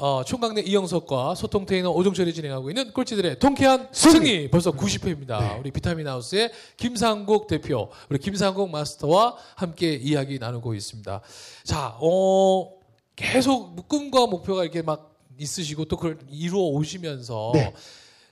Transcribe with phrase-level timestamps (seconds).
[0.00, 5.60] 어, 총각내 이영석과 소통 테이너 오종철이 진행하고 있는 꼴찌들의 통쾌한 승리 벌써 90회입니다.
[5.60, 11.20] 우리 비타민 하우스의 김상국 대표, 우리 김상국 마스터와 함께 이야기 나누고 있습니다.
[11.64, 12.80] 자, 어,
[13.14, 17.74] 계속 꿈과 목표가 이렇게 막 있으시고 또 그걸 이루어 오시면서 네.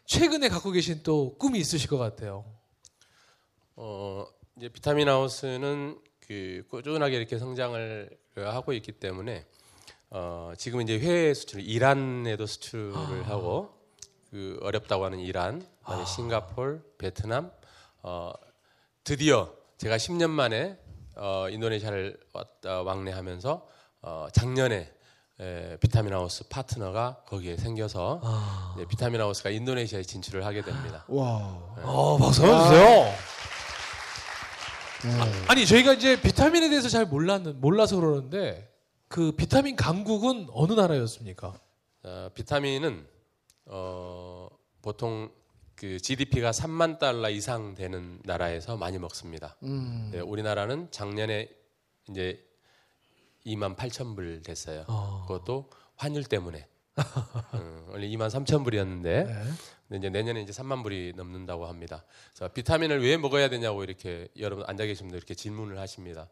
[0.06, 2.46] 최근에 갖고 계신 또 꿈이 있으실 것 같아요.
[3.76, 4.24] 어,
[4.56, 9.44] 이제 비타민 하우스는 그 꾸준하게 이렇게 성장을 하고 있기 때문에
[10.10, 13.74] 어, 지금 이제 해외 수출, 이란에도 수출을 하고
[14.30, 17.50] 그 어렵다고 하는 이란, 그다음에 싱가폴, 베트남,
[18.02, 18.32] 어,
[19.04, 20.78] 드디어 제가 10년 만에
[21.16, 23.68] 어, 인도네시아를 왔다 왕래하면서
[24.02, 24.92] 어, 작년에
[25.40, 28.20] 에, 비타민 하우스 파트너가 거기에 생겨서
[28.76, 31.04] 네, 비타민 하우스가 인도네시아에 진출을 하게 됩니다.
[31.08, 31.26] 와.
[31.82, 33.14] 어, 박수 한번 주세요.
[35.48, 38.67] 아, 니 저희가 이제 비타민에 대해서 잘 몰랐는 몰라서 그러는데
[39.08, 41.58] 그 비타민 강국은 어느 나라였습니까?
[42.04, 43.06] 어, 비타민은
[43.66, 44.48] 어,
[44.82, 45.30] 보통
[45.74, 49.56] 그 GDP가 3만 달러 이상 되는 나라에서 많이 먹습니다.
[49.62, 50.10] 음.
[50.12, 51.48] 네, 우리나라는 작년에
[52.10, 52.44] 이제
[53.46, 54.84] 2만 8천 불 됐어요.
[54.88, 55.24] 어.
[55.26, 56.66] 그것도 환율 때문에.
[57.54, 59.32] 음, 원래 2만 3천 불이었는데 네.
[59.86, 62.04] 근데 이제 내년에 이제 3만 불이 넘는다고 합니다.
[62.34, 66.28] 그래서 비타민을 왜 먹어야 되냐고 이렇게 여러분 앉아 계신 분들 이렇게 질문을 하십니다.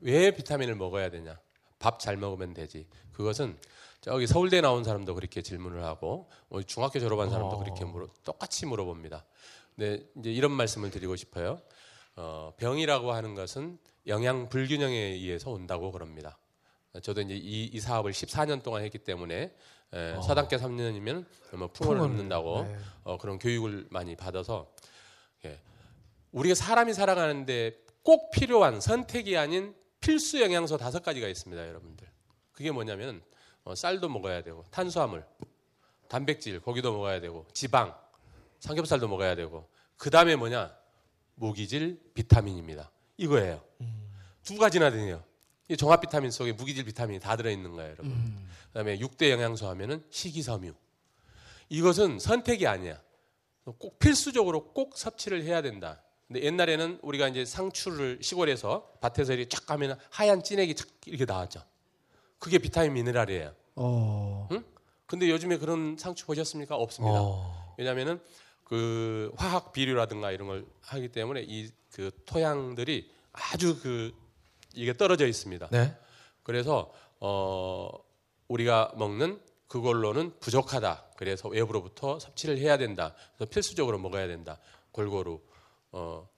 [0.00, 1.38] 왜 비타민을 먹어야 되냐?
[1.86, 2.88] 밥 잘 먹으면 되지.
[3.12, 3.56] 그것은
[4.00, 7.58] 저기 서울대 나온 사람도 그렇게 질문을 하고 오늘 중학교 졸업한 사람도 어.
[7.60, 9.24] 그렇게 물어 똑같이 물어봅니다.
[9.76, 11.60] 근데 이제 이런 말씀을 드리고 싶어요.
[12.16, 13.78] 어, 병이라고 하는 것은
[14.08, 16.38] 영양 불균형에 의해서 온다고 그럽니다.
[17.02, 19.54] 저도 이제 이, 이 사업을 14년 동안 했기 때문에
[19.92, 21.24] 에, 서당계 3년이면
[21.56, 22.76] 뭐 풍을 읊는다고 네.
[23.04, 24.72] 어, 그런 교육을 많이 받아서
[25.44, 25.60] 예.
[26.32, 32.06] 우리가 사람이 살아가는데 꼭 필요한 선택이 아닌 필수 영양소 다섯 가지가 있습니다, 여러분들.
[32.52, 33.22] 그게 뭐냐면
[33.64, 35.26] 어, 쌀도 먹어야 되고 탄수화물,
[36.08, 37.94] 단백질 고기도 먹어야 되고 지방,
[38.60, 40.74] 삼겹살도 먹어야 되고 그 다음에 뭐냐
[41.34, 42.90] 무기질 비타민입니다.
[43.16, 43.62] 이거예요.
[44.42, 45.22] 두 가지나 되네요.
[45.68, 48.48] 이 종합 비타민 속에 무기질 비타민이 다 들어 있는 거예요, 여러분.
[48.68, 50.72] 그다음에 6대 영양소 하면은 식이섬유.
[51.68, 53.02] 이것은 선택이 아니야.
[53.78, 56.00] 꼭 필수적으로 꼭 섭취를 해야 된다.
[56.28, 61.62] 근데 옛날에는 우리가 이제 상추를 시골에서 밭에서 이렇게 쫙 가면 하얀 진액이 착 이렇게 나왔죠.
[62.38, 63.54] 그게 비타민 미네랄이에요.
[63.76, 64.48] 어.
[64.52, 64.64] 응?
[65.06, 66.74] 근데 요즘에 그런 상추 보셨습니까?
[66.76, 67.20] 없습니다.
[67.22, 67.74] 어.
[67.78, 68.20] 왜냐하면은
[68.64, 74.12] 그 화학 비료라든가 이런 걸 하기 때문에 이 그 토양들이 아주 그
[74.74, 75.68] 이게 떨어져 있습니다.
[75.70, 75.96] 네.
[76.42, 77.88] 그래서 어
[78.48, 81.06] 우리가 먹는 그걸로는 부족하다.
[81.16, 83.14] 그래서 외부로부터 섭취를 해야 된다.
[83.34, 84.58] 그래서 필수적으로 먹어야 된다.
[84.92, 85.40] 골고루
[85.92, 86.28] 어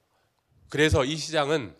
[0.68, 1.74] 그래서 이 시장은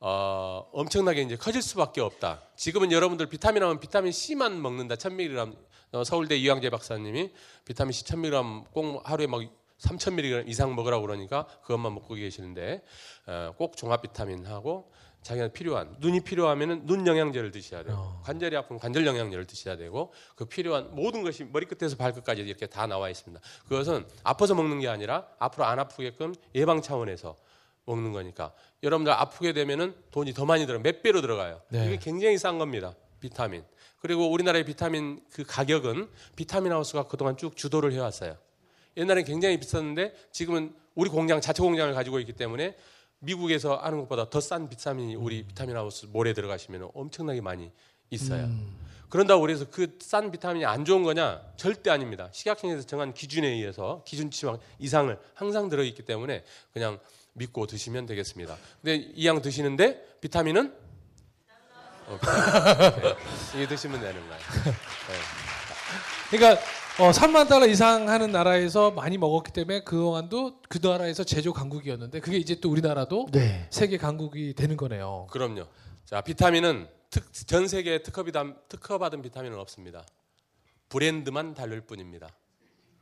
[0.00, 2.42] 어 엄청나게 이제 커질 수밖에 없다.
[2.56, 4.96] 지금은 여러분들 비타민 하면 비타민 C만 먹는다.
[4.96, 5.56] 1000mg
[5.92, 7.32] 어, 서울대 이황재 박사님이
[7.64, 9.42] 비타민 C 1000mg 꼭 하루에 막
[9.78, 12.82] 3000mg 이상 먹으라고 그러니까 그것만 먹고 계시는데
[13.26, 14.90] 어, 꼭 종합 비타민하고
[15.22, 20.44] 자기가 필요한 눈이 필요하면은 눈 영양제를 드셔야 되고 관절이 아프면 관절 영양제를 드셔야 되고 그
[20.44, 23.40] 필요한 모든 것이 머리끝에서 발끝까지 이렇게 다 나와 있습니다.
[23.68, 27.36] 그것은 아파서 먹는 게 아니라 앞으로 안 아프게끔 예방 차원에서
[27.84, 28.52] 먹는 거니까
[28.82, 31.62] 여러분들 아프게 되면은 돈이 더 많이 들어 몇 배로 들어가요.
[31.68, 31.86] 네.
[31.86, 32.94] 이게 굉장히 싼 겁니다.
[33.20, 33.64] 비타민.
[34.00, 38.36] 그리고 우리나라의 비타민 그 가격은 비타민 하우스가 그동안 쭉 주도를 해왔어요.
[38.96, 42.76] 옛날엔 굉장히 비쌌는데 지금은 우리 공장 자체 공장을 가지고 있기 때문에
[43.22, 47.70] 미국에서 하는 것보다 더 싼 비타민이 우리 비타민 하우스 몰에 들어가시면 엄청나게 많이
[48.10, 48.48] 있어요.
[49.08, 51.40] 그런다고 그래서 그 싼 비타민이 안 좋은 거냐?
[51.56, 52.28] 절대 아닙니다.
[52.32, 56.98] 식약청에서 정한 기준에 의해서 기준치와 이상을 항상 들어 있기 때문에 그냥
[57.34, 58.56] 믿고 드시면 되겠습니다.
[58.82, 60.74] 근데 이 양 드시는데 비타민은
[62.08, 63.02] 어, 비타민.
[63.02, 63.16] 네.
[63.54, 64.42] 이게 드시면 되는 거예요.
[66.30, 66.62] 그러니까
[67.00, 72.36] 어, 3만 달러 이상 하는 나라에서 많이 먹었기 때문에 그동안도 그 나라에서 제조 강국이었는데 그게
[72.36, 73.66] 이제 또 우리나라도 네.
[73.70, 75.26] 세계 강국이 되는 거네요.
[75.30, 75.66] 그럼요.
[76.04, 80.04] 자, 비타민은 특, 전 세계에 특허비담, 특허받은 비타민은 없습니다.
[80.90, 82.28] 브랜드만 다를 뿐입니다.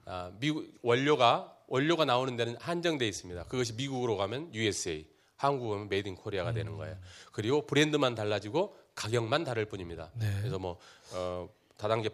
[0.06, 3.44] 아, 미국 원료가 원료가 나오는 데는 한정돼 있습니다.
[3.44, 5.04] 그것이 미국으로 가면 USA,
[5.34, 6.96] 한국 오면 메이드 인 코리아가 되는 거예요.
[7.32, 10.12] 그리고 브랜드만 달라지고 가격만 다를 뿐입니다.
[10.14, 10.32] 네.
[10.38, 10.78] 그래서 뭐
[11.12, 12.10] 어, 다단계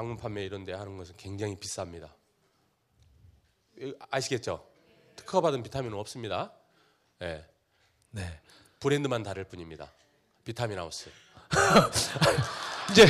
[0.00, 2.08] 방문 판매 이런 데 하는 것은 굉장히 비쌉니다.
[4.08, 4.66] 아시겠죠?
[5.16, 6.54] 특허받은 비타민은 없습니다.
[7.20, 7.44] 예.
[8.08, 8.40] 네.
[8.78, 9.92] 브랜드만 다를 뿐입니다.
[10.42, 11.10] 비타민 하우스.
[12.90, 13.04] 이제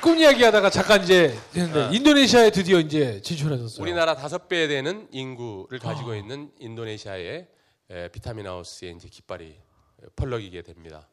[0.00, 1.36] 꿈 이야기 하다가 잠깐 이제
[1.74, 1.90] 아.
[1.92, 3.82] 인도네시아에 드디어 이제 진출하셨어요.
[3.82, 7.48] 우리나라 다섯 배 되는 인구를 가지고 있는 인도네시아의
[7.90, 9.60] 에, 비타민 하우스에 이제 깃발이
[10.14, 11.08] 펄럭이게 됩니다.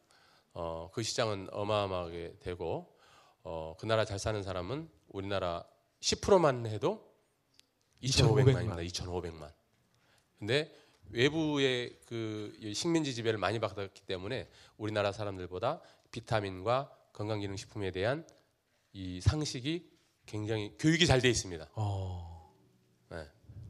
[0.52, 2.94] 어, 그 시장은 어마어마하게 되고
[3.42, 5.64] 어, 그 나라 잘 사는 사람은 우리나라
[6.00, 7.14] 10%만 해도
[8.02, 8.84] 2,500만입니다.
[8.86, 9.52] 2,500만.
[10.38, 10.74] 근데
[11.10, 15.80] 외부의 그이 식민지 지배를 많이 받았기 때문에 우리나라 사람들보다
[16.10, 18.26] 비타민과 건강기능식품에 대한
[18.92, 19.88] 이 상식이
[20.26, 21.70] 굉장히 교육이 잘 돼 있습니다.
[21.74, 22.52] 어.
[23.10, 23.24] 네.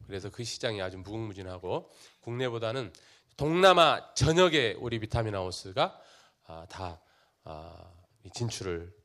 [0.07, 2.91] 그래서 그 시장이 아주 무궁무진하고 국내보다는
[3.37, 5.99] 동남아 전역에 우리 비타민 하우스가
[6.47, 7.01] 아, 다
[7.43, 7.93] 아,
[8.23, 9.04] 이 진출을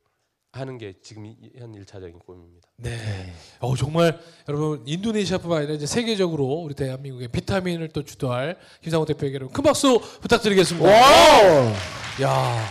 [0.53, 2.69] 하는 게 지금 이- 현 1차적인 꿈입니다.
[2.77, 3.33] 네.
[3.61, 9.53] 어 정말 여러분 인도네시아뿐만 아니라 이제 세계적으로 우리 대한민국의 비타민을 또 주도할 김상국 대표에게 여러분
[9.53, 10.89] 큰 박수 부탁드리겠습니다.
[10.89, 11.73] 와우.
[12.23, 12.65] 야.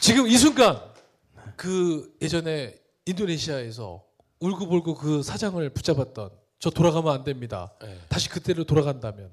[0.00, 0.80] 지금 이 순간
[1.56, 2.74] 그 예전에
[3.06, 4.04] 인도네시아에서
[4.40, 7.72] 울고불고 그 사장을 붙잡았던 저 돌아가면 안 됩니다.
[7.80, 7.96] 네.
[8.08, 9.32] 다시 그때로 돌아간다면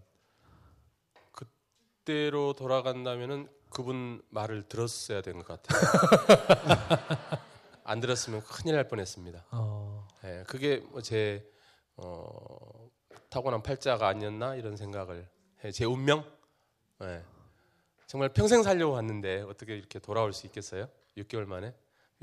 [1.31, 5.81] 그때로 돌아간다면은 그분 말을 들었어야 된 것 같아요.
[7.83, 9.45] 안 들었으면 큰일 날 뻔했습니다.
[9.51, 10.07] 어.
[10.23, 11.49] 예, 그게 뭐제
[11.97, 12.89] 어,
[13.29, 15.27] 타고난 팔자가 아니었나 이런 생각을
[15.63, 15.71] 해.
[15.71, 16.23] 제 운명.
[17.01, 17.23] 예.
[18.07, 20.87] 정말 평생 살려고 왔는데 어떻게 이렇게 돌아올 수 있겠어요?
[21.17, 21.73] 6개월 만에.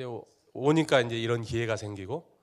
[0.04, 2.38] 오- 오니까 이제 이런 기회가 생기고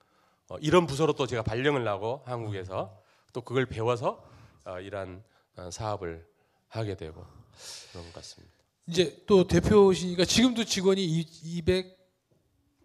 [0.50, 3.02] 어, 이런 부서로 또 제가 발령을 나고 한국에서
[3.32, 4.22] 또 그걸 배워서
[4.64, 5.22] 어, 이러한
[5.56, 6.26] 어, 사업을
[6.68, 7.24] 하게 되고
[7.90, 8.56] 그런 것 같습니다.
[8.88, 11.98] 이제 또 대표시니까 지금도 직원이 200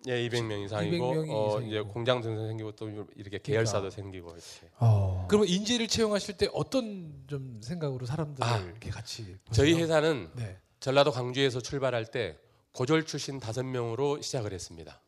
[0.06, 1.62] 예, 200명 이상이고 200명이 어, 이상이고.
[1.62, 4.44] 이제 공장 등등 생기고 또 이렇게 계열사도 생기고 이렇게.
[4.80, 5.26] 어.
[5.30, 9.84] 그러면 인재를 채용하실 때 어떤 좀 생각으로 사람들을 아, 이렇게 같이 저희 보세요?
[9.84, 10.60] 회사는 네.
[10.82, 12.38] 전라도 광주에서 출발할 때
[12.74, 15.02] 고졸 출신 다섯 명으로 시작을 했습니다.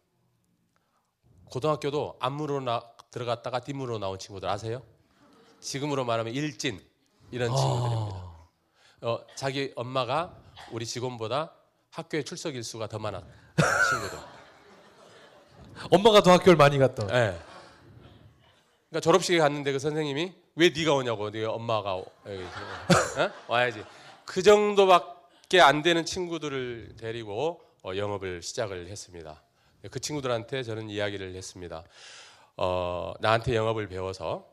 [1.51, 2.81] 고등학교도 앞문으로 나,
[3.11, 4.81] 들어갔다가 뒷문으로 나온 친구들 아세요?
[5.59, 6.79] 지금으로 말하면 일진
[7.31, 8.15] 이런 친구들입니다.
[8.15, 8.47] 아.
[9.01, 11.53] 어, 자기 엄마가 우리 직원보다
[11.91, 13.21] 학교에 출석 일수가 더 많은
[13.89, 14.19] 친구들.
[15.91, 17.09] 엄마가 더 학교를 많이 갔던.
[17.09, 17.37] 예.
[18.89, 22.05] 그러니까 졸업식에 갔는데 그 선생님이 왜 네가 오냐고 네 엄마가 어?
[23.47, 23.83] 와야지
[24.25, 29.43] 그 정도밖에 안 되는 친구들을 데리고 어, 영업을 시작을 했습니다.
[29.91, 31.83] 그 친구들한테 저는 이야기를 했습니다.
[32.57, 34.47] 어, 나한테 영업을 배워서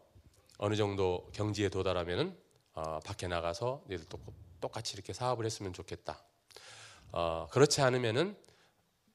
[0.58, 2.36] 어느 정도 경지에 도달하면은
[2.74, 4.20] 어, 밖에 나가서 너희들 똑,
[4.62, 6.24] 똑같이 이렇게 사업을 했으면 좋겠다.
[7.12, 8.34] 어, 그렇지 않으면은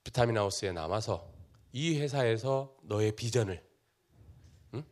[0.04, 1.28] 비타민 하우스에 남아서
[1.72, 3.64] 이 회사에서 너의 비전을
[4.76, 4.86] 응?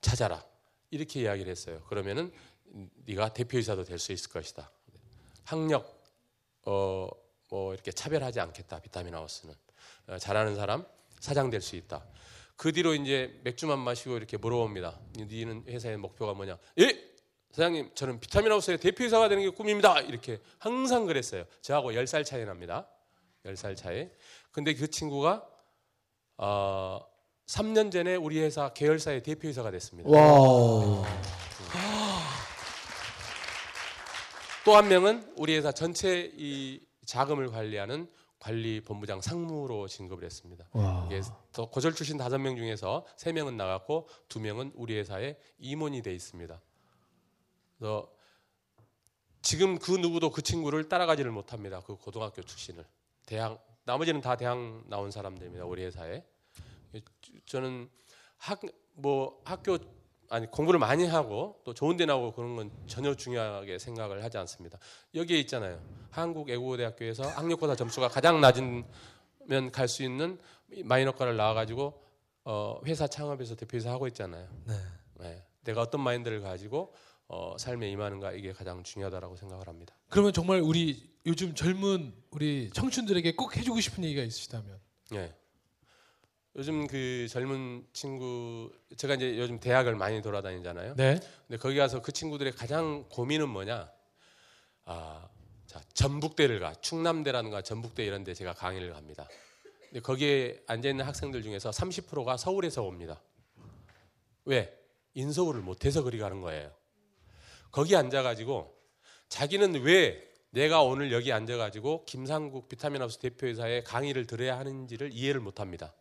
[0.00, 0.42] 찾아라
[0.90, 1.82] 이렇게 이야기를 했어요.
[1.88, 2.32] 그러면은
[3.04, 4.70] 네가 대표이사도 될 수 있을 것이다.
[5.44, 6.02] 학력
[6.64, 7.08] 어
[7.50, 8.80] 뭐 이렇게 차별하지 않겠다.
[8.80, 9.54] 비타민 하우스는
[10.06, 10.86] 어, 잘하는 사람
[11.18, 12.06] 사장 될 수 있다.
[12.56, 15.00] 그 뒤로 이제 맥주만 마시고 이렇게 물어봅니다.
[15.16, 16.58] 니는 회사의 목표가 뭐냐?
[16.78, 17.09] 예,
[17.52, 20.00] 사장님 저는 비타민 하우스의 대표이사가 되는 게 꿈입니다.
[20.00, 21.44] 이렇게 항상 그랬어요.
[21.62, 22.86] 저하고 10살 차이 납니다.
[23.44, 24.08] 10살 차이.
[24.52, 25.44] 근데 그 친구가
[26.38, 27.00] 어,
[27.46, 30.08] 3년 전에 우리 회사 계열사의 대표이사가 됐습니다.
[30.10, 31.04] 와.
[34.64, 40.66] 또 한 명은 우리 회사 전체 이 자금을 관리하는 관리 본부장 상무로 진급을 했습니다.
[40.72, 41.06] 와.
[41.10, 41.20] 이게
[41.52, 46.14] 더 고졸 출신 다섯 명 중에서 세 명은 나갔고 두 명은 우리 회사에 임원이 돼
[46.14, 46.60] 있습니다.
[47.80, 48.12] 그래서
[49.42, 51.80] 지금 그 누구도 그 친구를 따라가지를 못합니다.
[51.80, 52.84] 그 고등학교 출신을
[53.24, 55.64] 대학 나머지는 다 대학 나온 사람들입니다.
[55.64, 56.22] 우리 회사에
[57.46, 57.90] 저는
[58.36, 58.60] 학
[59.00, 59.78] 뭐 학교
[60.28, 64.78] 아니 공부를 많이 하고 또 좋은 데 나오고 그런 건 전혀 중요하게 생각을 하지 않습니다.
[65.14, 65.80] 여기에 있잖아요.
[66.10, 68.84] 한국 애국어대학교에서 학력고사 점수가 가장 낮으면
[69.72, 70.38] 갈 수 있는
[70.84, 72.04] 마이너과를 나와가지고
[72.44, 74.48] 어, 회사 창업에서 대표이사 하고 있잖아요.
[74.66, 74.74] 네.
[75.18, 75.44] 네.
[75.64, 76.94] 내가 어떤 마인드를 가지고
[77.32, 79.94] 어, 삶에 임하는가 이게 가장 중요하다라고 생각을 합니다.
[80.08, 84.80] 그러면 정말 우리 요즘 젊은 우리 청춘들에게 꼭 해주고 싶은 얘기가 있으시다면.
[85.14, 85.32] 예.
[86.56, 90.96] 요즘 그 젊은 친구 제가 이제 요즘 대학을 많이 돌아다니잖아요.
[90.96, 91.20] 네.
[91.46, 93.88] 근데 거기 가서 그 친구들의 가장 고민은 뭐냐?
[94.86, 95.28] 아,
[95.68, 99.28] 자 전북대를 가 충남대라든가 전북대 이런 데 제가 강의를 갑니다.
[99.88, 103.22] 근데 거기에 앉아 있는 학생들 중에서 30%가 서울에서 옵니다.
[104.46, 104.76] 왜?
[105.14, 106.72] 인서울을 못해서 그리 가는 거예요.
[107.70, 108.76] 거기 앉아가지고
[109.28, 115.94] 자기는 왜 내가 오늘 여기 앉아가지고 김상국 비타민하우스 대표이사의 강의를 들어야 하는지를 이해를 못합니다.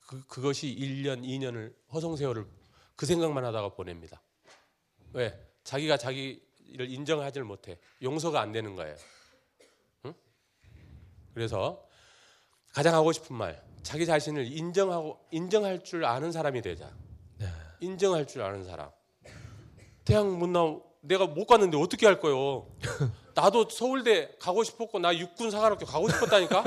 [0.00, 2.46] 그, 그것이 1년, 2년을 허송세월을
[2.96, 4.20] 그 생각만 하다가 보냅니다.
[5.12, 5.38] 왜?
[5.62, 7.78] 자기가 자기를 인정하지를 못해.
[8.02, 8.96] 용서가 안 되는 거예요.
[10.06, 10.14] 응?
[11.34, 11.86] 그래서
[12.72, 16.90] 가장 하고 싶은 말, 자기 자신을 인정하고 인정할 줄 아는 사람이 되자.
[17.80, 18.90] 인정할 줄 아는 사람.
[20.08, 22.66] 대학 못 나오 내가 못 갔는데 어떻게 할 거요?
[23.34, 26.64] 나도 서울대 가고 싶었고 나 육군 사관학교 가고 싶었다니까.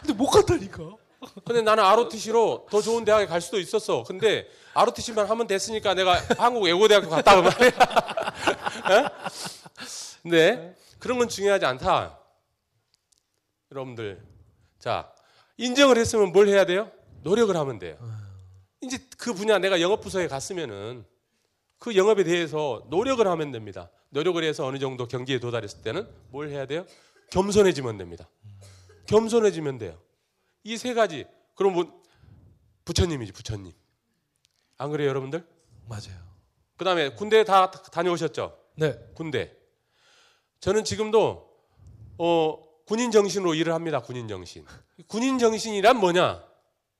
[0.00, 0.96] 근데 못 갔다니까.
[1.44, 4.04] 근데 나는 ROTC로 더 좋은 대학에 갈 수도 있었어.
[4.04, 7.70] 근데 ROTC만 하면 됐으니까 내가 한국 외고대학교 갔다 그 말이야.
[8.92, 9.08] 예?
[10.22, 12.18] 근데 그런 건 중요하지 않다.
[13.70, 14.22] 여러분들,
[14.78, 15.12] 자
[15.58, 16.90] 인정을 했으면 뭘 해야 돼요?
[17.22, 17.98] 노력을 하면 돼요.
[18.80, 21.04] 이제 그 분야 내가 영업 부서에 갔으면은
[21.78, 23.90] 그 영업에 대해서 노력을 하면 됩니다.
[24.10, 26.86] 노력을 해서 어느 정도 경지에 도달했을 때는 뭘 해야 돼요?
[27.30, 28.28] 겸손해지면 됩니다.
[29.06, 30.00] 겸손해지면 돼요.
[30.64, 31.26] 이 세 가지.
[31.54, 32.02] 그럼 뭐
[32.84, 33.72] 부처님이지 부처님.
[34.78, 35.46] 안 그래요, 여러분들?
[35.88, 36.26] 맞아요.
[36.76, 38.58] 그 다음에 군대 다 다녀오셨죠?
[38.76, 38.96] 네.
[39.14, 39.52] 군대.
[40.60, 41.48] 저는 지금도
[42.18, 44.00] 어, 군인 정신으로 일을 합니다.
[44.00, 44.64] 군인 정신.
[45.06, 46.44] 군인 정신이란 뭐냐?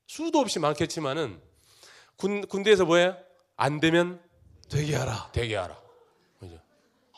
[0.07, 1.41] 수도 없이 많겠지만은
[2.17, 3.17] 군 군대에서 뭐예요?
[3.57, 4.21] 안 되면
[4.69, 5.31] 되게 하라.
[5.33, 5.77] 되게 하라.
[6.41, 6.59] 그죠?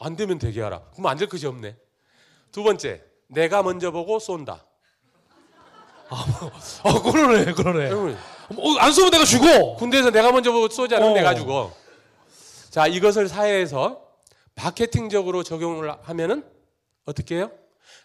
[0.00, 0.82] 안 되면 되게 하라.
[0.92, 1.76] 그럼 안 될 것이 없네.
[2.52, 4.64] 두 번째, 내가 먼저 보고 쏜다.
[6.10, 7.90] 어, 그러네, 그러네.
[7.92, 9.74] 어, 안 쏘면 내가 죽어.
[9.76, 11.14] 군대에서 내가 먼저 보고 쏘지 않으면 어.
[11.14, 11.72] 내가 죽어.
[12.70, 14.02] 자, 이것을 사회에서
[14.54, 16.44] 마케팅적으로 적용을 하면은
[17.04, 17.50] 어떻게 해요?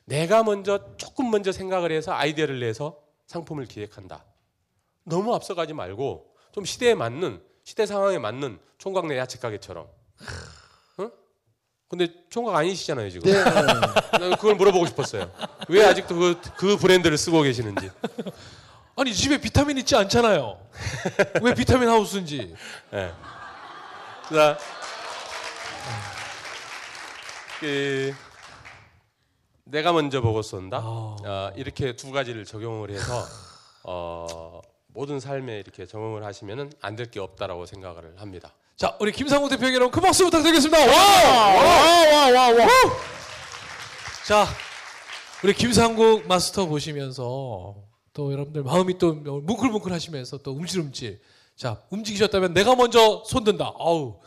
[0.06, 4.26] 내가 먼저 조금 먼저 생각을 해서 아이디어를 내서 상품을 기획한다.
[5.06, 9.88] 너무 앞서가지 말고 좀 시대에 맞는 시대 상황에 맞는 총각 내 야채 가게처럼.
[11.00, 11.12] 응?
[11.88, 13.32] 근데 총각 아니시잖아요 지금.
[13.32, 13.44] 네.
[14.20, 15.32] 나 그걸 물어보고 싶었어요.
[15.70, 17.90] 왜 아직도 그, 그 브랜드를 쓰고 계시는지.
[18.96, 20.60] 아니 집에 비타민 있지 않잖아요.
[21.42, 22.54] 왜 비타민 하우스인지.
[22.94, 23.14] 예.
[24.30, 24.58] 자,
[27.60, 28.14] 그,
[29.64, 30.78] 내가 먼저 보고 쏜다.
[30.78, 31.18] 아.
[31.24, 33.26] 아, 이렇게 두 가지를 적용을 해서
[33.84, 34.62] 어,
[34.94, 38.54] 모든 삶에 이렇게 적용을 하시면은 안 될 게 없다라고 생각을 합니다.
[38.76, 40.78] 자, 우리 김상우 대표 여러분 큰 박수 부탁드리겠습니다.
[40.80, 40.86] 와!
[40.88, 42.68] 와, 와, 와, 와.
[44.26, 44.48] 자,
[45.44, 47.76] 우리 김상국 마스터 보시면서
[48.14, 51.20] 또 여러분들 마음이 또 뭉클뭉클 하시면서 또 움찔움찔.
[51.56, 53.74] 자, 움직이셨다면 내가 먼저 손든다.
[53.78, 54.20] 아우.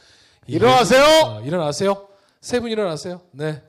[0.47, 1.05] 일어나세요.
[1.27, 2.09] 아, 일어나세요.
[2.41, 3.21] 세 분 일어나세요.
[3.33, 3.63] 네.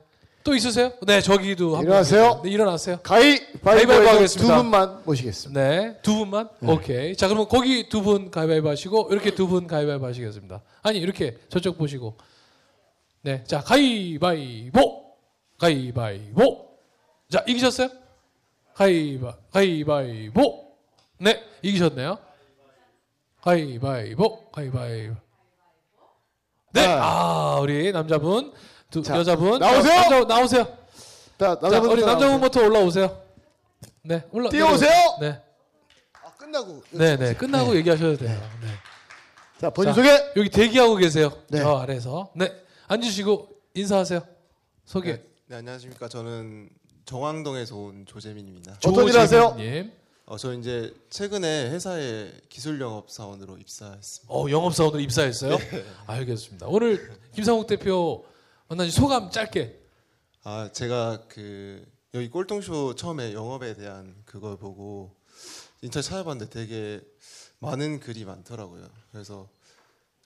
[0.44, 0.92] 또 있으세요?
[1.06, 1.86] 네, 저기도 한 분.
[1.88, 2.40] 일어나세요.
[2.42, 2.98] 네, 일어나세요.
[3.02, 4.56] 가위바위보 가위바위보 두 하겠습니다.
[4.56, 5.60] 분만 모시겠습니다.
[5.60, 6.48] 네, 두 분만.
[6.62, 7.14] 오케이.
[7.16, 10.62] 자, 그러면 거기 두 분 가위바위보 하시고 이렇게 두 분 가위바위보 하시겠습니다.
[10.82, 12.16] 아니 이렇게 저쪽 보시고.
[13.22, 15.04] 네, 자 가위바위보,
[15.58, 16.68] 가위바위보.
[17.30, 17.90] 자 이기셨어요?
[18.74, 20.68] 가위바 가위바위보.
[21.18, 22.16] 네, 이기셨네요.
[23.42, 25.14] 가위바위보, 가위바위보.
[26.72, 27.02] 네, 아.
[27.56, 28.52] 아 우리 남자분,
[28.90, 29.82] 두, 자, 여자분 나오세요.
[30.02, 30.64] 자, 남자, 나오세요.
[31.38, 32.02] 자, 자, 우리.
[32.04, 33.22] 남자분부터 올라오세요.
[34.02, 34.48] 네, 올라.
[34.48, 34.90] 뛰어오세요.
[35.20, 35.40] 네.
[36.14, 36.82] 아, 끝나고.
[36.92, 37.34] 네, 네.
[37.34, 38.40] 끝나고 얘기하셔도 돼요.
[38.62, 38.68] 네.
[39.60, 40.32] 자, 본인 자, 소개.
[40.36, 41.30] 여기 대기하고 계세요.
[41.48, 41.60] 네.
[41.60, 42.30] 저 아래서.
[42.34, 42.50] 네.
[42.86, 44.22] 앉으시고 인사하세요.
[44.86, 45.12] 소개.
[45.12, 46.08] 네, 네, 안녕하십니까.
[46.08, 46.70] 저는
[47.04, 48.78] 정왕동에서 온 조재민입니다.
[48.86, 49.54] 어떤 일 하세요?
[49.58, 49.92] 님.
[50.24, 54.32] 어, 저 이제 최근에 회사에 기술 영업 사원으로 입사했습니다.
[54.32, 55.56] 어, 영업 사원으로 입사했어요?
[55.58, 55.84] 네.
[56.06, 56.66] 알겠습니다.
[56.68, 58.24] 오늘 김상욱 대표
[58.68, 59.80] 만나신 소감 짧게.
[60.44, 65.16] 아, 제가 그 여기 꼴통쇼 처음에 영업에 대한 그걸 보고
[65.80, 67.00] 인터넷 찾아봤는데 되게
[67.60, 68.86] 많은 글이 많더라고요.
[69.10, 69.48] 그래서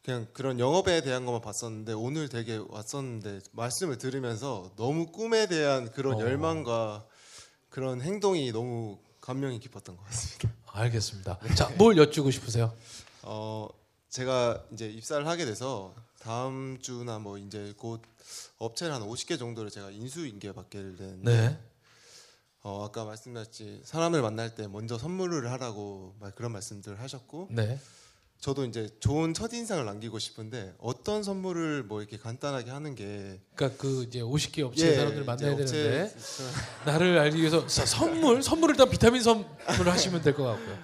[0.04, 6.14] 그냥 그런 영업에 대한 것만 봤었는데 오늘 되게 왔었는데 말씀을 들으면서 너무 꿈에 대한 그런
[6.16, 6.20] 어.
[6.20, 7.06] 열망과
[7.68, 10.50] 그런 행동이 너무 감명이 깊었던 것 같습니다.
[10.66, 11.38] 알겠습니다.
[11.54, 12.75] 자, 뭘 여쭈고 싶으세요?
[13.22, 13.68] 어
[14.23, 18.02] 제가 이제 입사를 하게 돼서 다음 주나 뭐 이제 곧
[18.59, 21.59] 업체를 한 50개 정도를 제가 인수인계 받게 되는데 네.
[22.62, 27.81] 어 아까 말씀드렸지 사람을 만날 때 먼저 선물을 하라고 말- 그런 말씀들 하셨고 네.
[28.38, 33.81] 저도 이제 좋은 첫 인상을 남기고 싶은데 어떤 선물을 뭐 이렇게 간단하게 하는 게 그러니까
[33.81, 36.45] 그 이제 50개 업체 사람들 만나야 예, 되는데 업체-
[36.85, 40.78] 나를 알기 위해서 사- 선물 선물을 일단 비타민 선물을 하시면 될 것 같고요.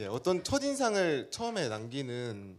[0.00, 2.56] 예, 어떤 첫 인상을 처음에 남기는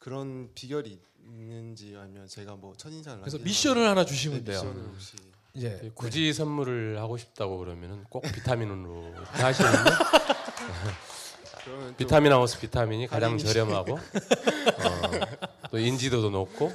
[0.00, 4.62] 그런 비결이 있는지 아니면 제가 뭐 첫 인상을 그래서 남기는 미션을 하나 네, 주시면 돼요.
[4.64, 5.16] 미션을 혹시
[5.54, 9.78] 이제 굳이 선물을 하고 싶다고 그러면은 꼭 비타민으로 하시는데
[11.64, 13.94] 그러면 좀 비타민 하우스 비타민이 가장 할인이- 저렴하고
[14.80, 16.72] 어, 또 인지도도 높고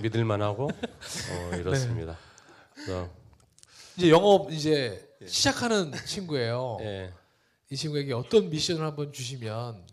[0.00, 2.16] 믿을만하고 어, 이렇습니다.
[2.74, 3.10] 그래서
[3.96, 6.78] 이제 영업 이제 시작하는 친구예요.
[6.80, 7.12] 예.
[7.70, 9.86] 이 친구에게 어떤 미션을 한번 주시면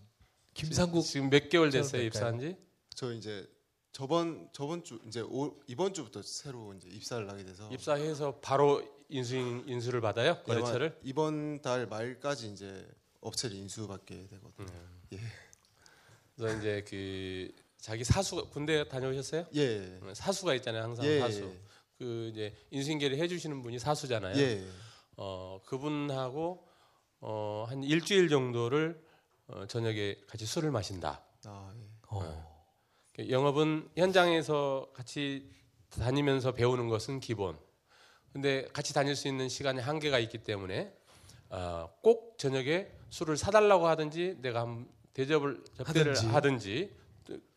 [0.54, 2.08] 김상국 지금 몇 개월 됐어요 될까요?
[2.08, 2.58] 입사한 지?
[2.94, 3.48] 저 이제
[3.92, 9.36] 저번 저번 주 이제 올- 이번 주부터 새로 이제 입사를 하게 돼서 입사해서 바로 인수
[9.36, 11.00] 인수를 받아요 예, 아마 거래처를?
[11.04, 12.88] 이번 달 말까지 이제
[13.22, 14.68] 업체를 인수받게 되거든요.
[16.36, 19.48] 그래서 이제 그 자기 사수 군대 다녀오셨어요?
[19.56, 20.00] 예.
[20.14, 21.20] 사수가 있잖아요 항상 예.
[21.20, 21.54] 사수.
[21.98, 24.38] 그 이제 인수인계를 해주시는 분이 사수잖아요.
[24.38, 24.66] 예.
[25.18, 26.68] 어 그분하고
[27.22, 29.02] 어, 한 일주일 정도를
[29.48, 31.24] 어, 저녁에 같이 술을 마신다.
[31.46, 31.88] 아, 예.
[32.10, 32.52] 어.
[33.30, 35.50] 영업은 현장에서 같이
[35.90, 37.58] 다니면서 배우는 것은 기본.
[38.34, 40.94] 근데 같이 다닐 수 있는 시간이 한계가 있기 때문에
[41.50, 46.28] 어, 꼭 저녁에 술을 사달라고 하든지 내가 한 대접을 접대를 하든지.
[46.28, 46.96] 하든지,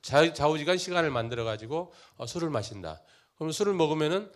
[0.03, 3.01] 자, 좌우지간 시간을 만들어 가지고 어, 술을 마신다.
[3.37, 4.31] 그럼 술을 먹으면은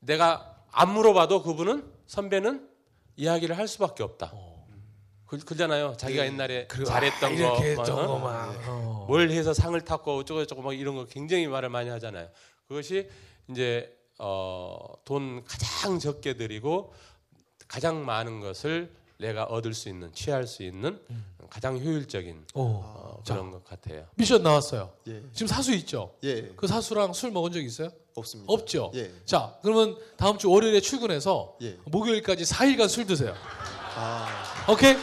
[0.00, 2.68] 내가 안 물어봐도 그분은 선배는
[3.16, 4.30] 이야기를 할 수밖에 없다.
[4.30, 4.51] 그,
[5.40, 5.96] 그 러잖아요.
[5.96, 8.06] 자기가 옛날에 그리고 잘했던 아, 거, 이렇게 어, 했던 어?
[8.06, 8.54] 거 막.
[8.68, 9.04] 어.
[9.08, 12.28] 뭘 해서 상을 탔고 어쩌고 저쩌고 막 이런 거 굉장히 말을 많이 하잖아요.
[12.68, 13.08] 그것이
[13.48, 16.92] 이제 어, 돈 가장 적게 들이고
[17.66, 21.00] 가장 많은 것을 내가 얻을 수 있는 취할 수 있는
[21.48, 22.62] 가장 효율적인 오.
[22.62, 23.24] 어, 음.
[23.24, 23.34] 자.
[23.34, 24.06] 그런 것 같아요.
[24.16, 24.92] 미션 나왔어요.
[25.08, 25.22] 예.
[25.32, 26.14] 지금 사수 있죠?
[26.24, 26.50] 예.
[26.56, 27.90] 그 사수랑 술 먹은 적 있어요?
[28.14, 28.52] 없습니다.
[28.52, 28.90] 없죠.
[28.94, 29.10] 예.
[29.24, 31.78] 자, 그러면 다음 주 월요일에 출근해서 예.
[31.84, 33.34] 목요일까지 4일간 술 드세요.
[33.96, 34.26] 아,
[34.68, 34.96] 오케이?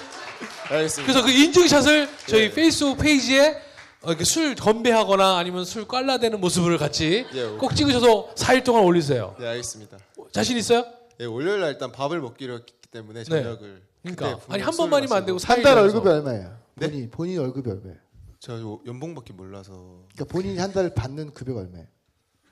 [0.70, 1.12] 알겠습니다.
[1.14, 2.52] 그래서 그 인증샷을 저희 예.
[2.54, 3.56] 페이스북 페이지에
[4.02, 9.36] 어, 이렇게 술 건배하거나 아니면 술 깔라대는 모습을 같이 예, 꼭 찍으셔서 4일 동안 올리세요.
[9.40, 9.98] 네, 알겠습니다.
[10.32, 10.86] 자신 있어요?
[11.20, 14.14] 예, 월요일 날 일단 밥을 먹기로 했기 때문에 저녁을 네.
[14.16, 15.26] 그러니까 그때 아니 한 번만이면 안.
[15.26, 15.78] 되고 한 4일 달.
[15.78, 16.58] 월급이 얼마예요?
[16.76, 16.88] 네?
[16.88, 17.98] 본인 본인 월급이 얼마예요?
[18.40, 21.88] 저 요- 연봉밖에 몰라서 그러니까 본인이 한 달 받는 급여가 얼마예요?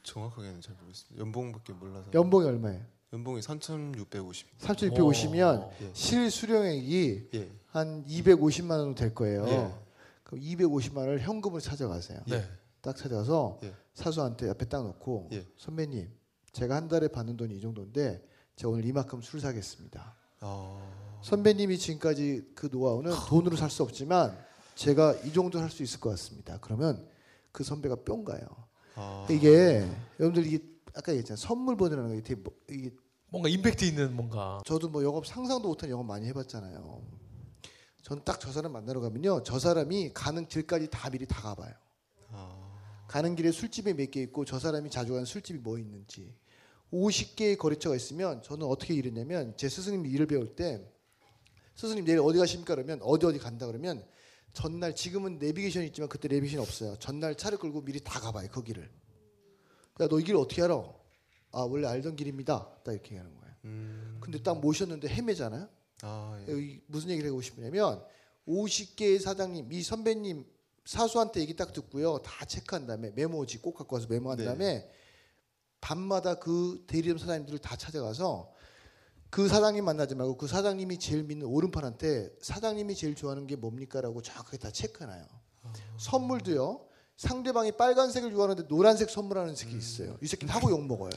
[0.04, 1.22] 정확하게는 잘 모르겠습니다.
[1.22, 2.82] 연봉밖에 몰라서 연봉이 얼마예요?
[3.14, 4.58] 연봉이 3,650.
[4.60, 5.72] 3,650이면 어.
[5.82, 5.90] 예.
[5.94, 7.52] 실 수령액이 예.
[7.68, 9.48] 한 250만 원 될 거예요.
[9.48, 9.74] 예.
[10.24, 12.20] 그럼 250만 원을 현금으로 찾아가세요.
[12.28, 12.44] 네.
[12.82, 13.74] 딱 찾아가서 예.
[13.94, 15.46] 사수한테 앞에 딱 놓고 예.
[15.58, 16.10] 선배님
[16.52, 18.22] 제가 한 달에 받는 돈이 이 정도인데
[18.58, 20.16] 제가 오늘 이만큼 술 사겠습니다.
[20.42, 20.92] 아.
[21.22, 24.38] 선배님이 지금까지 그 노하우는 돈으로 살 수 없지만
[24.76, 26.58] 제가 이 정도 할 수 있을 것 같습니다.
[26.62, 27.08] 그러면
[27.54, 28.42] 그 선배가 뿅 가요.
[28.96, 29.26] 아.
[29.30, 29.88] 이게
[30.20, 30.60] 여러분들 이게
[30.96, 31.38] 아까 얘기했잖아요.
[31.38, 32.92] 선물 보내라는 게 되게 뭐- 이게
[33.30, 34.60] 뭔가 임팩트 있는 뭔가.
[34.66, 37.02] 저도 뭐 영업 상상도 못한 영업 많이 해봤잖아요.
[38.04, 41.74] 저는 딱저 사람 만나러 가면요, 저 사람이 가는 길까지 다 미리 다 가봐요.
[42.30, 43.06] 아.
[43.08, 46.34] 가는 길에 술집이 몇 개 있고 저 사람이 자주 가는 술집이 뭐 있는지
[46.92, 50.86] 50개의 거래처가 있으면 저는 어떻게 일했냐면 제 스승님이 일을 배울 때
[51.76, 54.06] 스승님 내일 어디 가십니까 그러면 어디 어디 간다 그러면
[54.54, 58.90] 전날 지금은 내비게이션이 있지만 그때 내비게이션 없어요 전날 차를 끌고 미리 다 가봐요 그 길을
[60.00, 60.76] 야 너 이 길 어떻게 알아?
[61.54, 62.68] 아 원래 알던 길입니다.
[62.84, 63.54] 딱 이렇게 얘기하는 거예요.
[63.66, 64.18] 음.
[64.22, 65.68] 근데 딱 모셨는데 헤매잖아요?
[66.04, 66.80] 아, 예.
[66.88, 68.04] 무슨 얘기를 하고 싶냐면
[68.48, 70.46] 50개의 사장님 이 선배님
[70.86, 72.20] 사수한테 얘기 딱 듣고요.
[72.20, 74.46] 다 체크한 다음에 메모지 꼭 갖고 와서 메모한 네.
[74.46, 74.90] 다음에
[75.82, 78.52] 밤마다 그 대리점 사장님들을 다 찾아가서
[79.30, 84.58] 그 사장님 만나지 말고 그 사장님이 제일 믿는 오른팔한테 사장님이 제일 좋아하는 게 뭡니까라고 정확하게
[84.58, 85.26] 다 체크해놔요.
[85.98, 86.87] 선물도요
[87.18, 91.10] 상대방이 빨간색을 좋아하는데 노란색 선물하는 새끼 있어요 이 새끼는 하고 욕 먹어요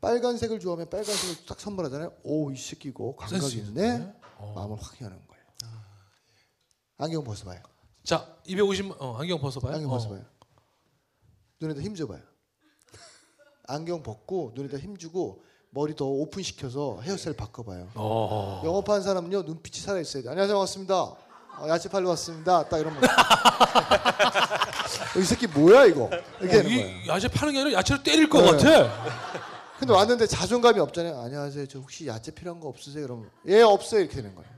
[0.00, 2.12] 빨간색을 좋아하면 빨간색을 딱 선물하잖아요.
[2.22, 4.14] 오, 이 새끼 이거 감각 있네.
[4.38, 4.52] 어.
[4.56, 5.44] 마음을 확 여는 거예요.
[6.96, 7.60] 안경 벗어봐요.
[8.02, 9.74] 자, 250만 어, 안경 벗어봐요.
[9.74, 9.92] 안경 어.
[9.94, 10.24] 벗어봐요.
[11.60, 12.20] 눈에다 힘 줘봐요.
[13.64, 17.90] 안경 벗고 눈에다 힘 주고 머리 더 오픈 시켜서 헤어스타일 바꿔봐요.
[17.94, 18.62] 어.
[18.64, 20.28] 영업하는 사람은요 눈빛이 살아 있어야 돼.
[20.30, 21.29] 안녕하세요, 반갑습니다.
[21.58, 22.66] 어, 야채 팔러 왔습니다.
[22.68, 23.08] 딱 이러면 어,
[25.18, 26.08] 이 새끼 뭐야 이거?
[26.40, 26.62] 이렇게 어.
[26.62, 28.50] 이 야채 파는 게 아니라 야채를 때릴 것 네.
[28.52, 29.40] 같아.
[29.78, 31.20] 근데 왔는데 자존감이 없잖아요.
[31.20, 31.66] 안녕하세요.
[31.66, 33.02] 저 혹시 야채 필요한 거 없으세요?
[33.06, 34.50] 그러면 예 없어요 이렇게 되는 거예요.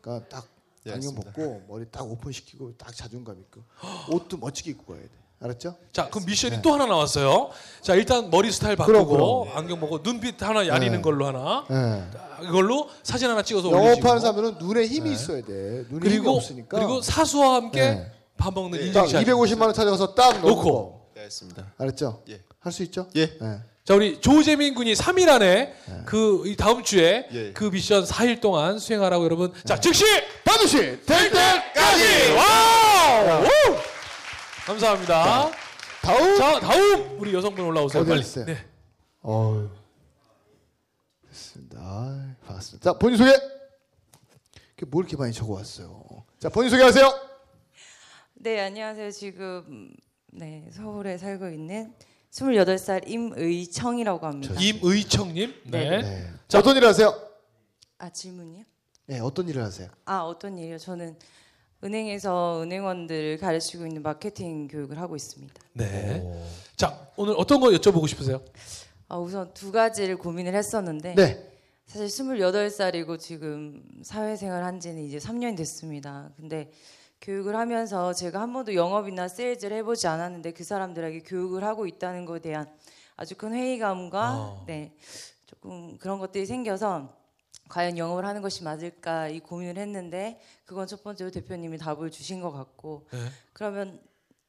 [0.00, 0.46] 그러니까 딱
[0.86, 1.32] 예, 안경 알겠습니다.
[1.32, 3.62] 벗고 머리 딱 오픈 시키고 딱 자존감 있고
[4.10, 5.08] 옷도 멋지게 입고 가야 돼.
[5.42, 5.74] 알았죠?
[5.92, 7.48] 자, 그럼 미션이 또 하나 나왔어요.
[7.80, 8.84] 자, 일단 머리 스타일 네.
[8.84, 9.56] 그럼, 바꾸고 그럼.
[9.58, 11.02] 안경 벗고 눈빛 하나 야리는 네.
[11.02, 11.64] 걸로 하나.
[11.70, 12.12] 예.
[12.12, 13.88] 자, 이걸로 사진 하나 찍어서 올리시고.
[13.90, 15.50] 영업하는 사람들은 눈에 힘이 있어야 돼.
[15.52, 16.76] 눈에 힘이 그리고 없으니까.
[16.78, 18.12] 그리고 사수와 함께 네.
[18.36, 18.92] 밥 먹는 네.
[18.92, 19.24] 딱 인증샷.
[19.26, 20.48] 250만 원 찾아가서 딱 놓고.
[20.50, 21.00] 놓고.
[21.14, 21.72] 네, 알겠습니다.
[21.78, 22.22] 알았죠?
[22.28, 22.40] 예.
[22.60, 23.06] 할 수 있죠?
[23.16, 23.22] 예.
[23.22, 23.58] 예.
[23.82, 25.72] 자, 우리 조재민 군이 3일 안에
[26.04, 27.52] 그이 다음 주에 예.
[27.54, 29.54] 그 미션 4일 동안 수행하라고 여러분.
[29.64, 29.80] 자, 네.
[29.80, 30.04] 즉시
[30.44, 30.76] 반드시
[31.06, 32.32] 될 때까지.
[32.36, 33.42] 와우!
[33.44, 33.76] 우!
[34.66, 35.50] 감사합니다.
[36.02, 36.36] 다음.
[36.38, 38.02] 자, 다음 우리 여성분 올라오세요.
[38.02, 38.20] 어디 빨리.
[38.20, 38.44] 있어요?
[38.46, 38.56] 네.
[39.22, 39.70] 어휴.
[41.28, 42.36] 됐습니다.
[42.46, 42.92] 반갑습니다.
[42.92, 43.30] 자, 본인 소개.
[44.88, 46.24] 뭘 이렇게 많이 적어 왔어요.
[46.38, 47.28] 자, 본인 소개하세요.
[48.34, 49.10] 네, 안녕하세요.
[49.10, 49.92] 지금
[50.32, 51.94] 네, 서울에 살고 있는
[52.32, 54.54] 28살 임의청이라고 합니다.
[54.58, 55.54] 임의청 님.
[55.66, 56.00] 네.
[56.00, 56.32] 네.
[56.48, 57.14] 자, 어떤 일 하세요?
[57.98, 58.64] 아 질문이요?
[59.06, 59.90] 네, 어떤 일을 하세요?
[60.06, 60.78] 아 어떤 일이요?
[60.78, 61.18] 저는
[61.82, 65.54] 은행에서 은행원들을 가르치고 있는 마케팅 교육을 하고 있습니다.
[65.72, 66.22] 네.
[66.76, 68.42] 자, 오늘 어떤 거 여쭤보고 싶으세요?
[69.08, 71.50] 아, 우선 두 가지를 고민을 했었는데 네.
[71.86, 76.30] 사실 28살이고 지금 사회생활 한 지는 이제 3년이 됐습니다.
[76.36, 76.70] 근데
[77.20, 82.40] 교육을 하면서 제가 한 번도 영업이나 세일즈를 해보지 않았는데 그 사람들에게 교육을 하고 있다는 것에
[82.40, 82.66] 대한
[83.16, 84.64] 아주 큰 회의감과 어.
[84.66, 84.94] 네
[85.46, 87.08] 조금 그런 것들이 생겨서
[87.70, 92.50] 과연 영업을 하는 것이 맞을까 이 고민을 했는데 그건 첫 번째로 대표님이 답을 주신 것
[92.50, 93.18] 같고 네.
[93.52, 94.00] 그러면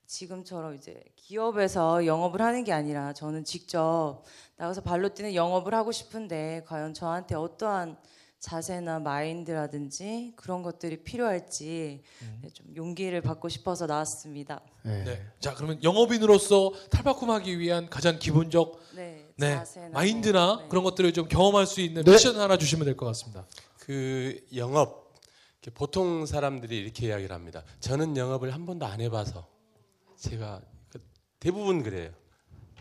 [0.08, 4.24] 지금처럼 이제 기업에서 영업을 하는 게 아니라 저는 직접
[4.58, 7.98] 나가서 발로 뛰는 영업을 하고 싶은데 과연 저한테 어떠한
[8.42, 12.02] 자세나 마인드라든지 그런 것들이 필요할지
[12.42, 14.62] 네, 좀 용기를 받고 싶어서 나왔습니다.
[14.82, 15.04] 네.
[15.04, 15.26] 네.
[15.40, 20.68] 자, 그러면 영업인으로서 탈바꿈하기 위한 가장 기본적 네, 네, 자세나 마인드나 뭐, 네.
[20.70, 22.12] 그런 것들을 좀 경험할 수 있는 네.
[22.12, 23.46] 미션 하나 주시면 될 것 같습니다.
[23.78, 25.14] 그 영업
[25.76, 27.64] 보통 사람들이 이렇게 이야기를 합니다.
[27.80, 29.48] 저는 영업을 한 번도 안 해봐서
[30.18, 31.00] 제가 그
[31.40, 32.10] 대부분 그래요.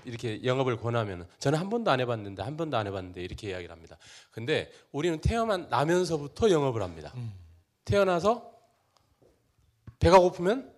[0.05, 3.97] 이렇게 영업을 권하면 저는 한 번도 안 해봤는데 한 번도 안 해봤는데 이렇게 이야기를 합니다.
[4.31, 7.13] 근데 우리는 태어난 나면서부터 영업을 합니다.
[7.85, 8.51] 태어나서
[9.99, 10.73] 배가 고프면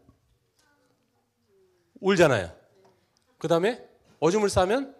[2.00, 2.52] 울잖아요.
[3.38, 3.82] 그 다음에
[4.20, 4.94] 오줌을 싸면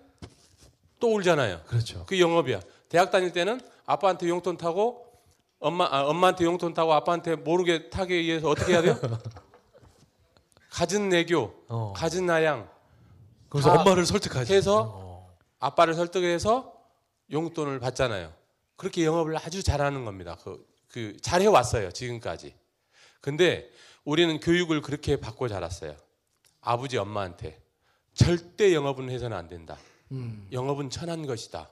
[1.01, 1.63] 또 울잖아요.
[1.67, 2.05] 그렇죠.
[2.07, 2.61] 그 영업이야.
[2.89, 5.07] 대학 다닐 때는 아빠한테 용돈 타고
[5.59, 8.99] 엄마 아, 엄마한테 용돈 타고 아빠한테 모르게 타기 위해서 어떻게 해야 돼요?
[10.71, 11.93] 갖은 내교, 어.
[11.95, 12.69] 갖은 나양
[13.53, 14.55] 그래서 다 엄마를 설득하지.
[14.55, 15.37] 해서 어.
[15.59, 16.73] 아빠를 설득해서
[17.31, 18.33] 용돈을 받잖아요.
[18.77, 20.39] 그렇게 영업을 아주 잘하는 겁니다.
[20.43, 22.55] 그, 그 잘해 왔어요 지금까지.
[23.21, 23.71] 근데
[24.05, 25.95] 우리는 교육을 그렇게 받고 자랐어요.
[26.63, 27.61] 아버지 엄마한테
[28.15, 29.77] 절대 영업은 해서는 안 된다.
[30.13, 30.49] 음.
[30.51, 31.69] 영업은 천한 것이다.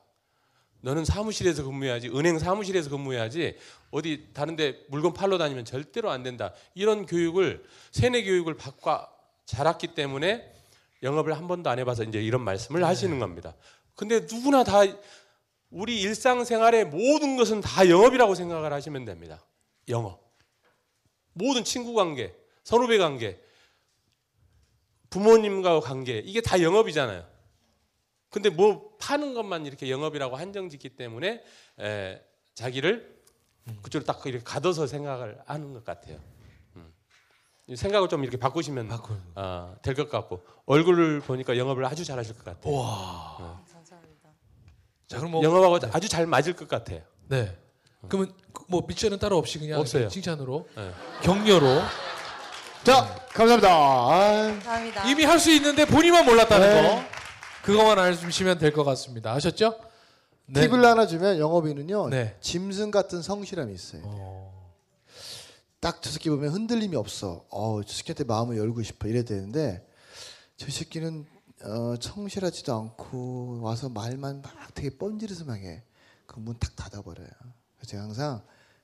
[0.83, 3.57] 너는 사무실에서 근무해야지, 은행 사무실에서 근무해야지,
[3.91, 6.53] 어디 다른데 물건 팔러 다니면 절대로 안 된다.
[6.75, 8.91] 이런 교육을, 세뇌 교육을 받고
[9.47, 10.60] 자랐기 때문에
[11.03, 13.55] 영업을 한 번도 안 해봐서 이제 이런 말씀을 하시는 겁니다.
[13.95, 14.81] 근데 누구나 다
[15.71, 19.45] 우리 일상생활의 모든 것은 다 영업이라고 생각을 하시면 됩니다.
[19.89, 20.21] 영업.
[21.33, 22.35] 모든 친구 관계,
[22.65, 23.41] 선후배 관계,
[25.11, 27.27] 부모님과 관계, 이게 다 영업이잖아요.
[28.31, 31.43] 근데 뭐 파는 것만 이렇게 영업이라고 한정 짓기 때문에
[31.81, 32.23] 에,
[32.55, 33.21] 자기를
[33.83, 36.21] 그쪽으로 딱 이렇게 가둬서 생각을 하는 것 같아요.
[37.77, 38.91] 생각을 좀 이렇게 바꾸시면
[39.37, 42.75] 어, 될것 같고 얼굴을 보니까 영업을 아주 잘하실 것 같아요.
[42.75, 43.61] 와.
[43.73, 44.29] 감사합니다.
[45.09, 47.03] 자, 그럼 뭐 영업하고 아주 잘 맞을 것 같아요.
[47.29, 47.57] 네.
[48.09, 50.09] 그러면 그뭐 미션은 따로 없이 그냥 없어요.
[50.09, 50.91] 칭찬으로 네.
[51.23, 51.83] 격려로
[52.83, 53.69] 자, 감사합니다.
[53.71, 55.09] 아, 감사합니다.
[55.09, 56.83] 이미 할 수 있는데 본인만 몰랐다는 네.
[56.89, 57.05] 거
[57.63, 59.33] 그거만 알려주시면 될 것 같습니다.
[59.33, 59.79] 아셨죠?
[60.47, 60.63] 네.
[60.67, 62.37] 팁을 하나 주면 영업인은요 네.
[62.41, 64.40] 짐승 같은 성실함이 있어요.
[65.81, 65.87] 어.
[65.93, 67.47] 딱저 새끼 보면 흔들림이 없어.
[67.51, 69.87] 어, 저 새끼한테 마음을 열고 싶어 이래야 되는데
[70.57, 71.27] 저 새끼는
[71.63, 75.83] 어, 성실하지도 않고 와서 말만 막 되게 뻔지르스만 해.
[76.27, 77.29] 그 문 탁 닫아버려요.
[77.77, 78.43] 그래서 제가 항상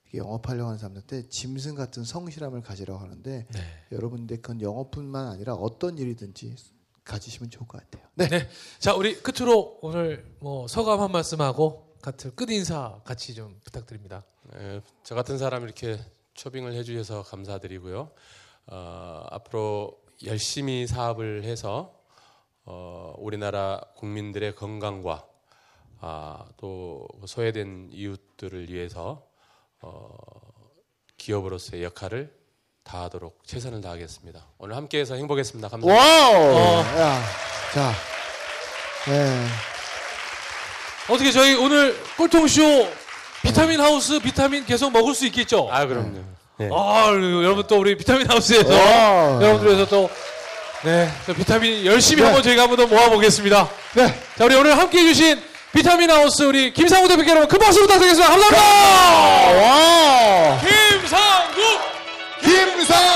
[0.08, 3.60] 이게 영업하려고 하는 사람들한테 짐승 같은 성실함을 가지라고 하는데 네.
[3.92, 6.56] 여러분들 그건 영업뿐만 아니라 어떤 일이든지
[7.04, 8.08] 가지시면 좋을 것 같아요.
[8.14, 8.28] 네.
[8.28, 8.48] 네.
[8.80, 14.24] 자, 우리 끝으로 오늘 뭐 서감 한 말씀하고 같은 끝 인사 같이 좀 부탁드립니다.
[14.54, 15.98] 에, 저 같은 사람 이렇게
[16.36, 18.10] 초빙을 해주셔서 감사드리고요.
[18.66, 21.94] 어, 앞으로 열심히 사업을 해서
[22.64, 25.24] 어, 우리나라 국민들의 건강과
[26.00, 29.26] 아, 또 소외된 이웃들을 위해서
[29.80, 30.08] 어,
[31.16, 32.36] 기업으로서의 역할을
[32.82, 34.46] 다하도록 최선을 다하겠습니다.
[34.58, 35.68] 오늘 함께해서 행복했습니다.
[35.68, 36.00] 감사합니다.
[36.00, 36.54] 와우.
[36.54, 36.78] 어.
[37.00, 37.22] 야,
[37.74, 37.92] 자,
[39.10, 39.46] 네.
[41.10, 43.05] 어떻게 저희 오늘 꼴통쇼
[43.56, 45.66] 비타민 하우스 비타민 계속 먹을 수 있겠죠?
[45.72, 46.10] 아, 그럼요.
[46.58, 46.66] 네.
[46.66, 46.70] 네.
[46.70, 49.38] 아, 여러분 또 우리 비타민 하우스에서 아.
[49.40, 50.10] 여러분들에서 또
[50.84, 52.26] 네, 비타민 열심히 네.
[52.26, 53.70] 한번 저희가 한번 더 모아보겠습니다.
[53.94, 54.20] 네.
[54.36, 55.40] 자, 우리 오늘 함께 해주신
[55.72, 58.30] 비타민 하우스 우리 김상우 대표께 여러분 큰 박수 부탁드리겠습니다.
[58.30, 58.62] 감사합니다.
[58.62, 59.62] 네.
[59.62, 60.60] 와.
[60.60, 61.78] 김상우!
[62.42, 63.15] 김상우!